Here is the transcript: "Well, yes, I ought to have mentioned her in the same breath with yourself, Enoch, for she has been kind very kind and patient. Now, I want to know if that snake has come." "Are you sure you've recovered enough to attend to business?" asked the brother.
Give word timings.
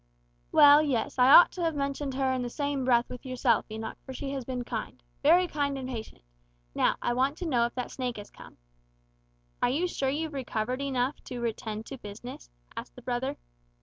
"Well, 0.51 0.81
yes, 0.81 1.19
I 1.19 1.29
ought 1.29 1.51
to 1.51 1.61
have 1.61 1.75
mentioned 1.75 2.15
her 2.15 2.33
in 2.33 2.41
the 2.41 2.49
same 2.49 2.83
breath 2.85 3.07
with 3.07 3.23
yourself, 3.23 3.67
Enoch, 3.69 3.99
for 4.03 4.13
she 4.15 4.31
has 4.31 4.43
been 4.43 4.63
kind 4.63 5.03
very 5.21 5.45
kind 5.47 5.77
and 5.77 5.87
patient. 5.87 6.23
Now, 6.73 6.95
I 7.03 7.13
want 7.13 7.37
to 7.37 7.45
know 7.45 7.67
if 7.67 7.75
that 7.75 7.91
snake 7.91 8.17
has 8.17 8.31
come." 8.31 8.57
"Are 9.61 9.69
you 9.69 9.87
sure 9.87 10.09
you've 10.09 10.33
recovered 10.33 10.81
enough 10.81 11.23
to 11.25 11.45
attend 11.45 11.85
to 11.85 11.99
business?" 11.99 12.49
asked 12.75 12.95
the 12.95 13.03
brother. 13.03 13.37